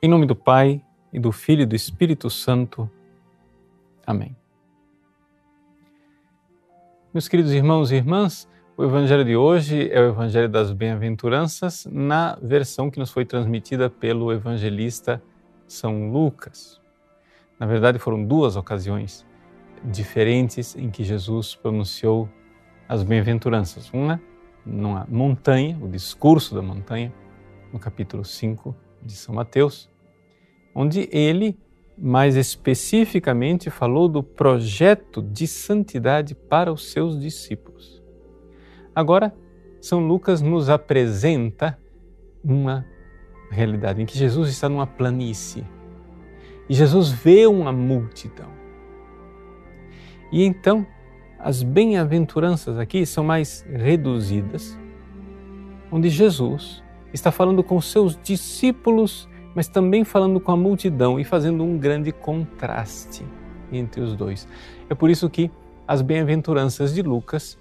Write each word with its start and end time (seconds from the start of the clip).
Em 0.00 0.08
nome 0.08 0.26
do 0.26 0.36
Pai, 0.36 0.80
e 1.12 1.18
do 1.18 1.32
Filho 1.32 1.62
e 1.62 1.66
do 1.66 1.74
Espírito 1.74 2.30
Santo. 2.30 2.88
Amém. 4.06 4.36
Meus 7.12 7.26
queridos 7.26 7.50
irmãos 7.50 7.90
e 7.90 7.96
irmãs, 7.96 8.48
o 8.76 8.84
Evangelho 8.84 9.24
de 9.24 9.34
hoje 9.34 9.90
é 9.90 10.00
o 10.00 10.10
Evangelho 10.10 10.48
das 10.48 10.70
Bem-aventuranças 10.70 11.84
na 11.90 12.38
versão 12.40 12.92
que 12.92 12.98
nos 13.00 13.10
foi 13.10 13.24
transmitida 13.24 13.90
pelo 13.90 14.32
evangelista 14.32 15.20
São 15.66 16.12
Lucas. 16.12 16.80
Na 17.58 17.66
verdade, 17.66 17.98
foram 17.98 18.24
duas 18.24 18.54
ocasiões 18.54 19.26
diferentes 19.82 20.76
em 20.76 20.90
que 20.90 21.02
Jesus 21.02 21.56
pronunciou 21.56 22.28
as 22.88 23.02
bem-aventuranças. 23.02 23.90
Uma 23.92 24.22
numa 24.64 25.04
montanha, 25.10 25.76
o 25.82 25.88
discurso 25.88 26.54
da 26.54 26.62
montanha, 26.62 27.12
no 27.72 27.80
capítulo 27.80 28.24
5 28.24 28.76
de 29.08 29.14
São 29.14 29.34
Mateus, 29.34 29.90
onde 30.74 31.08
ele 31.10 31.58
mais 31.96 32.36
especificamente 32.36 33.70
falou 33.70 34.08
do 34.08 34.22
projeto 34.22 35.20
de 35.20 35.46
santidade 35.46 36.34
para 36.34 36.72
os 36.72 36.92
seus 36.92 37.18
discípulos. 37.18 38.02
Agora, 38.94 39.34
São 39.80 40.06
Lucas 40.06 40.40
nos 40.40 40.68
apresenta 40.68 41.78
uma 42.44 42.86
realidade 43.50 44.02
em 44.02 44.06
que 44.06 44.16
Jesus 44.16 44.50
está 44.50 44.68
numa 44.68 44.86
planície 44.86 45.64
e 46.68 46.74
Jesus 46.74 47.08
vê 47.10 47.46
uma 47.46 47.72
multidão. 47.72 48.50
E 50.30 50.44
então, 50.44 50.86
as 51.38 51.62
bem-aventuranças 51.62 52.78
aqui 52.78 53.06
são 53.06 53.24
mais 53.24 53.64
reduzidas, 53.72 54.78
onde 55.90 56.10
Jesus 56.10 56.84
está 57.12 57.30
falando 57.30 57.62
com 57.62 57.80
seus 57.80 58.18
discípulos 58.22 59.28
mas 59.58 59.66
também 59.66 60.04
falando 60.04 60.38
com 60.38 60.52
a 60.52 60.56
multidão 60.56 61.18
e 61.18 61.24
fazendo 61.24 61.64
um 61.64 61.76
grande 61.76 62.12
contraste 62.12 63.26
entre 63.72 64.00
os 64.00 64.14
dois. 64.14 64.46
É 64.88 64.94
por 64.94 65.10
isso 65.10 65.28
que 65.28 65.50
as 65.84 66.00
bem-aventuranças 66.00 66.94
de 66.94 67.02
Lucas, 67.02 67.58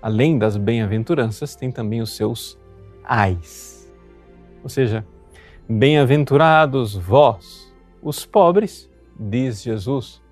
além 0.00 0.38
das 0.38 0.56
bem-aventuranças, 0.56 1.54
têm 1.54 1.70
também 1.70 2.00
os 2.00 2.16
seus 2.16 2.58
ais. 3.04 3.92
Ou 4.62 4.70
seja, 4.70 5.06
bem-aventurados 5.68 6.94
vós, 6.94 7.70
os 8.02 8.24
pobres, 8.24 8.90
diz 9.20 9.62
Jesus 9.62 10.22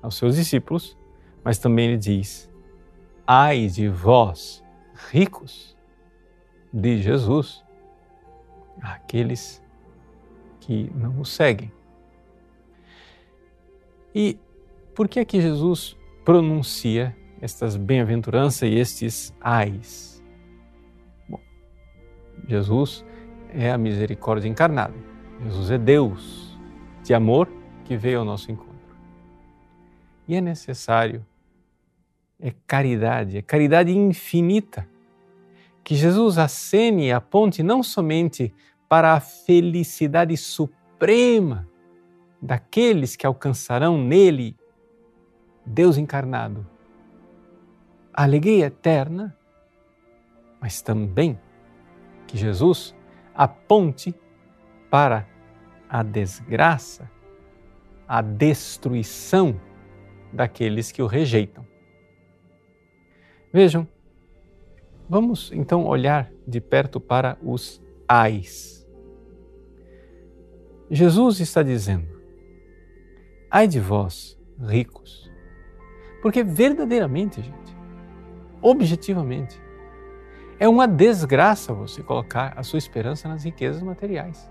aos 0.00 0.16
seus 0.16 0.36
discípulos, 0.36 0.96
mas 1.42 1.58
também 1.58 1.88
ele 1.88 1.98
diz: 1.98 2.48
ai 3.26 3.66
de 3.66 3.88
vós, 3.88 4.62
ricos, 5.10 5.76
diz 6.72 7.02
Jesus, 7.02 7.65
aqueles 8.80 9.62
que 10.60 10.90
não 10.94 11.20
o 11.20 11.24
seguem. 11.24 11.70
E 14.14 14.38
por 14.94 15.08
que 15.08 15.20
é 15.20 15.24
que 15.24 15.40
Jesus 15.40 15.96
pronuncia 16.24 17.14
estas 17.40 17.76
bem-aventuranças 17.76 18.62
e 18.68 18.74
estes 18.74 19.34
ais? 19.40 20.22
Bom, 21.28 21.40
Jesus 22.48 23.04
é 23.50 23.70
a 23.70 23.78
misericórdia 23.78 24.48
encarnada. 24.48 24.94
Jesus 25.42 25.70
é 25.70 25.78
Deus 25.78 26.58
de 27.04 27.14
amor 27.14 27.48
que 27.84 27.96
veio 27.96 28.20
ao 28.20 28.24
nosso 28.24 28.50
encontro. 28.50 28.74
E 30.26 30.34
é 30.34 30.40
necessário, 30.40 31.24
é 32.40 32.52
caridade, 32.66 33.36
é 33.36 33.42
caridade 33.42 33.96
infinita, 33.96 34.88
que 35.86 35.94
Jesus 35.94 36.36
acene 36.36 37.06
e 37.06 37.12
aponte 37.12 37.62
não 37.62 37.80
somente 37.80 38.52
para 38.88 39.12
a 39.14 39.20
felicidade 39.20 40.36
suprema 40.36 41.68
daqueles 42.42 43.14
que 43.14 43.24
alcançarão 43.24 43.96
nele 43.96 44.56
Deus 45.64 45.96
encarnado. 45.96 46.66
A 48.12 48.24
alegria 48.24 48.66
eterna, 48.66 49.38
mas 50.60 50.82
também 50.82 51.38
que 52.26 52.36
Jesus 52.36 52.92
aponte 53.32 54.12
para 54.90 55.24
a 55.88 56.02
desgraça, 56.02 57.08
a 58.08 58.20
destruição 58.20 59.60
daqueles 60.32 60.90
que 60.90 61.00
o 61.00 61.06
rejeitam. 61.06 61.64
Vejam, 63.52 63.86
vamos 65.08 65.50
então 65.52 65.86
olhar 65.86 66.30
de 66.46 66.60
perto 66.60 67.00
para 67.00 67.38
os 67.42 67.82
ais 68.08 68.76
Jesus 70.90 71.40
está 71.40 71.62
dizendo: 71.62 72.06
ai 73.50 73.66
de 73.66 73.80
vós, 73.80 74.38
ricos, 74.60 75.30
porque 76.22 76.44
verdadeiramente, 76.44 77.42
gente, 77.42 77.76
objetivamente, 78.62 79.60
é 80.58 80.68
uma 80.68 80.86
desgraça 80.86 81.72
você 81.72 82.02
colocar 82.02 82.54
a 82.56 82.62
sua 82.62 82.78
esperança 82.78 83.28
nas 83.28 83.44
riquezas 83.44 83.82
materiais. 83.82 84.48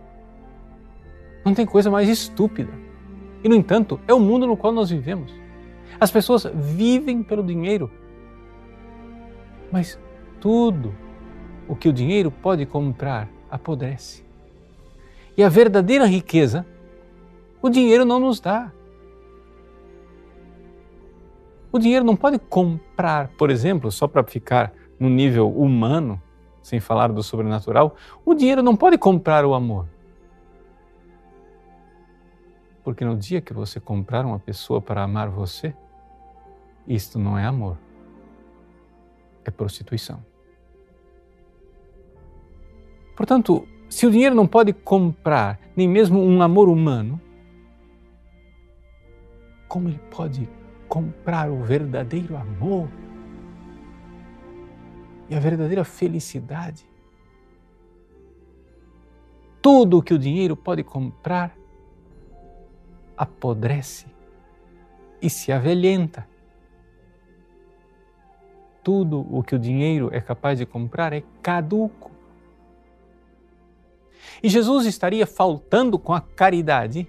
Não 1.46 1.54
tem 1.54 1.66
coisa 1.66 1.90
mais 1.90 2.10
estúpida. 2.10 2.74
E, 3.44 3.50
no 3.50 3.56
entanto, 3.56 4.00
é 4.08 4.14
o 4.14 4.20
mundo 4.20 4.48
no 4.48 4.58
qual 4.58 4.74
nós 4.74 4.90
vivemos. 4.90 5.32
As 6.00 6.12
pessoas 6.12 6.46
vivem 6.54 7.22
pelo 7.22 7.44
dinheiro. 7.44 7.92
Mas 9.72 10.00
tudo 10.40 10.94
o 11.68 11.76
que 11.76 11.90
o 11.90 11.94
dinheiro 11.94 12.30
pode 12.30 12.66
comprar 12.66 13.30
apodrece. 13.50 14.26
E 15.38 15.44
a 15.44 15.50
verdadeira 15.50 16.06
riqueza, 16.06 16.66
o 17.62 17.70
dinheiro 17.70 18.06
não 18.06 18.20
nos 18.20 18.40
dá. 18.40 18.72
O 21.72 21.80
dinheiro 21.80 22.06
não 22.06 22.16
pode 22.16 22.40
comprar, 22.40 23.30
por 23.30 23.50
exemplo, 23.50 23.92
só 23.92 24.08
para 24.08 24.24
ficar 24.24 24.72
no 24.98 25.10
nível 25.10 25.50
humano, 25.50 26.22
sem 26.62 26.80
falar 26.80 27.12
do 27.12 27.22
sobrenatural, 27.22 27.96
o 28.24 28.34
dinheiro 28.34 28.64
não 28.64 28.76
pode 28.76 28.98
comprar 28.98 29.46
o 29.46 29.54
amor. 29.54 29.88
Porque 32.84 33.04
no 33.04 33.18
dia 33.18 33.42
que 33.42 33.52
você 33.52 33.80
comprar 33.80 34.26
uma 34.26 34.40
pessoa 34.40 34.80
para 34.80 35.04
amar 35.04 35.28
você, 35.28 35.76
isto 36.88 37.20
não 37.20 37.38
é 37.38 37.44
amor, 37.44 37.78
é 39.50 39.52
prostituição. 39.52 40.24
Portanto, 43.16 43.68
se 43.90 44.06
o 44.06 44.12
dinheiro 44.12 44.36
não 44.36 44.48
pode 44.48 44.74
comprar 44.74 45.60
nem 45.76 45.88
mesmo 45.88 46.22
um 46.22 46.42
amor 46.42 46.68
humano, 46.68 47.20
como 49.68 49.88
ele 49.88 50.00
pode 50.12 50.50
comprar 50.88 51.50
o 51.50 51.64
verdadeiro 51.64 52.36
amor 52.36 52.90
e 55.30 55.36
a 55.36 55.40
verdadeira 55.40 55.84
felicidade? 55.84 56.86
Tudo 59.62 59.98
o 59.98 60.04
que 60.04 60.14
o 60.14 60.20
dinheiro 60.20 60.56
pode 60.56 60.84
comprar 60.84 61.58
apodrece 63.18 64.06
e 65.22 65.30
se 65.30 65.52
avelhenta. 65.52 66.28
Tudo 68.86 69.26
o 69.32 69.42
que 69.42 69.56
o 69.56 69.58
dinheiro 69.58 70.12
é 70.14 70.22
capaz 70.22 70.60
de 70.60 70.66
comprar 70.68 71.12
é 71.12 71.24
caduco. 71.42 72.12
E 74.44 74.48
Jesus 74.48 74.86
estaria 74.86 75.26
faltando 75.26 75.98
com 75.98 76.14
a 76.14 76.22
caridade 76.22 77.08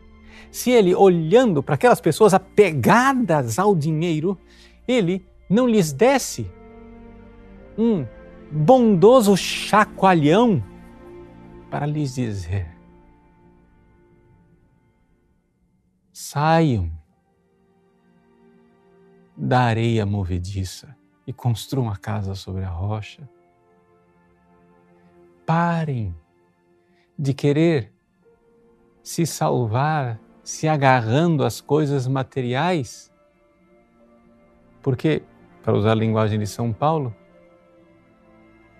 se 0.51 0.71
ele, 0.71 0.95
olhando 0.95 1.63
para 1.63 1.75
aquelas 1.75 2.01
pessoas 2.01 2.33
apegadas 2.33 3.59
ao 3.59 3.77
dinheiro, 3.77 4.39
ele 4.89 5.29
não 5.51 5.69
lhes 5.69 5.93
desse 5.93 6.51
um 7.77 8.07
bondoso 8.51 9.37
chacoalhão 9.37 10.65
para 11.71 11.85
lhes 11.85 12.15
dizer: 12.15 12.75
saiam 16.11 16.91
da 19.37 19.61
areia 19.61 20.07
movediça 20.07 20.97
e 21.27 21.33
construam 21.33 21.91
a 21.91 21.97
casa 21.97 22.35
sobre 22.35 22.65
a 22.65 22.69
rocha. 22.69 23.29
Parem 25.45 26.15
de 27.19 27.35
querer 27.35 27.93
se 29.03 29.27
salvar 29.27 30.21
se 30.47 30.69
agarrando 30.69 31.45
às 31.45 31.61
coisas 31.61 32.07
materiais, 32.07 33.13
porque, 34.81 35.25
para 35.61 35.75
usar 35.75 35.91
a 35.91 35.95
linguagem 35.97 36.39
de 36.39 36.47
São 36.47 36.73
Paulo, 36.73 37.13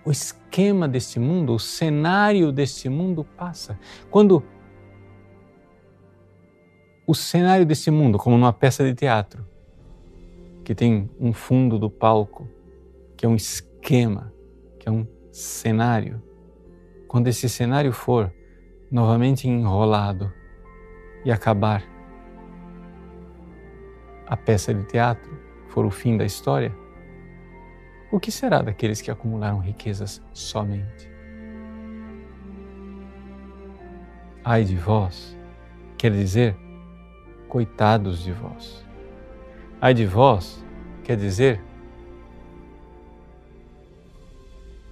o 0.05 0.11
esquema 0.11 0.87
deste 0.87 1.19
mundo, 1.19 1.53
o 1.53 1.59
cenário 1.59 2.53
deste 2.53 2.87
mundo 2.87 3.25
passa. 3.25 3.77
Quando 4.09 4.41
o 7.05 7.13
cenário 7.13 7.65
deste 7.65 7.91
mundo, 7.91 8.17
como 8.17 8.37
numa 8.37 8.53
peça 8.53 8.85
de 8.85 8.95
teatro, 8.95 9.45
que 10.67 10.75
tem 10.75 11.09
um 11.17 11.31
fundo 11.31 11.79
do 11.79 11.89
palco, 11.89 12.45
que 13.15 13.25
é 13.25 13.29
um 13.29 13.37
esquema, 13.37 14.33
que 14.77 14.89
é 14.89 14.91
um 14.91 15.07
cenário, 15.31 16.21
quando 17.07 17.29
esse 17.29 17.47
cenário 17.47 17.93
for 17.93 18.33
novamente 18.91 19.47
enrolado 19.47 20.29
e 21.23 21.31
acabar 21.31 21.81
a 24.27 24.35
peça 24.35 24.73
de 24.73 24.83
teatro, 24.83 25.39
for 25.69 25.85
o 25.85 25.89
fim 25.89 26.17
da 26.17 26.25
história, 26.25 26.75
o 28.11 28.19
que 28.19 28.29
será 28.29 28.61
daqueles 28.61 29.01
que 29.01 29.09
acumularam 29.09 29.59
riquezas 29.59 30.21
somente? 30.33 31.09
Ai 34.43 34.65
de 34.65 34.75
vós, 34.75 35.33
quer 35.97 36.11
dizer, 36.11 36.57
coitados 37.47 38.21
de 38.21 38.33
vós. 38.33 38.85
Ai 39.79 39.93
de 39.93 40.07
vós, 40.07 40.65
quer 41.03 41.15
dizer, 41.15 41.61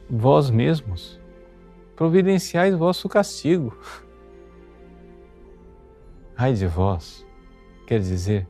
vós 0.08 0.52
mesmos 0.52 1.20
providenciais 1.96 2.76
vosso 2.76 3.10
castigo. 3.10 3.76
Ai 6.38 6.54
de 6.54 6.68
vós, 6.68 7.26
quer 7.88 8.00
dizer, 8.00 8.48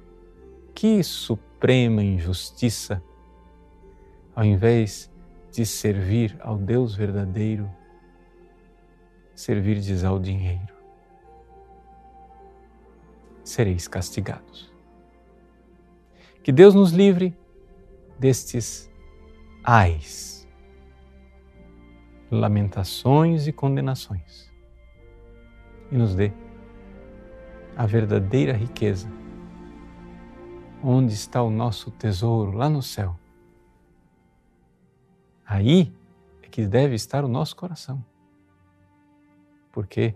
que 0.74 1.02
suprema 1.04 2.04
injustiça! 2.04 3.02
Ao 4.36 4.44
invés 4.44 5.10
de 5.54 5.66
servir 5.66 6.36
ao 6.42 6.58
Deus 6.58 6.94
verdadeiro, 6.94 7.72
servirdes 9.34 10.04
ao 10.04 10.20
dinheiro. 10.20 10.76
Sereis 13.42 13.88
castigados. 13.88 14.75
Que 16.45 16.51
Deus 16.51 16.75
nos 16.75 16.92
livre 16.92 17.36
destes 18.19 18.88
ais 19.63 20.47
lamentações 22.30 23.47
e 23.47 23.51
condenações 23.51 24.53
e 25.92 25.97
nos 25.97 26.13
dê 26.13 26.31
a 27.75 27.88
verdadeira 27.88 28.53
riqueza. 28.53 29.12
Onde 30.83 31.15
está 31.15 31.42
o 31.42 31.50
nosso 31.50 31.89
tesouro? 31.89 32.51
Lá 32.51 32.69
no 32.69 32.83
céu. 32.83 33.18
Aí 35.47 35.92
é 36.44 36.47
que 36.47 36.68
deve 36.68 36.94
estar 36.94 37.25
o 37.25 37.27
nosso 37.27 37.56
coração. 37.56 38.06
Porque 39.71 40.13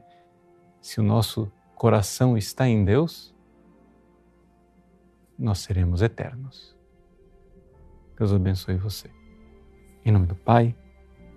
se 0.79 0.99
o 0.99 1.03
nosso 1.03 1.51
coração 1.73 2.37
está 2.37 2.67
em 2.67 2.85
Deus, 2.85 3.33
nós 5.39 5.59
seremos 5.59 6.01
eternos. 6.01 6.77
Deus 8.17 8.33
abençoe 8.33 8.75
você. 8.75 9.09
Em 10.03 10.11
nome 10.11 10.27
do 10.27 10.35
Pai, 10.35 10.75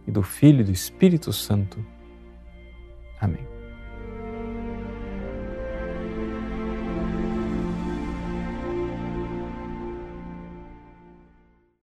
e 0.06 0.10
do 0.10 0.22
Filho 0.22 0.60
e 0.60 0.64
do 0.64 0.72
Espírito 0.72 1.32
Santo. 1.32 1.84
Amém. 3.20 3.51